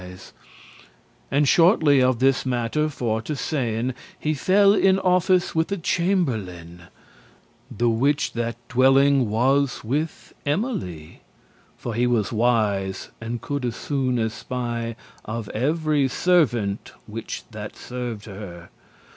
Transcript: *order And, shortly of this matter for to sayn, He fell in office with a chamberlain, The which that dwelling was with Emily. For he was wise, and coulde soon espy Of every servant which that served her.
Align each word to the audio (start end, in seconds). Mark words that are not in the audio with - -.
*order 0.01 0.15
And, 1.29 1.47
shortly 1.47 2.01
of 2.01 2.17
this 2.17 2.43
matter 2.43 2.89
for 2.89 3.21
to 3.21 3.33
sayn, 3.35 3.93
He 4.17 4.33
fell 4.33 4.73
in 4.73 4.97
office 4.97 5.53
with 5.53 5.71
a 5.71 5.77
chamberlain, 5.77 6.85
The 7.69 7.87
which 7.87 8.33
that 8.33 8.55
dwelling 8.67 9.29
was 9.29 9.83
with 9.83 10.33
Emily. 10.43 11.21
For 11.77 11.93
he 11.93 12.07
was 12.07 12.31
wise, 12.31 13.11
and 13.21 13.41
coulde 13.43 13.71
soon 13.75 14.17
espy 14.17 14.95
Of 15.25 15.49
every 15.49 16.07
servant 16.07 16.93
which 17.05 17.43
that 17.51 17.75
served 17.75 18.25
her. 18.25 18.71